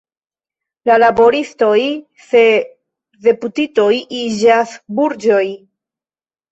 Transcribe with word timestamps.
La 0.89 0.95
laboristoj 1.03 1.75
se 2.31 2.43
deputitoj 3.29 3.89
iĝas 4.25 4.77
burĝoj. 5.03 5.45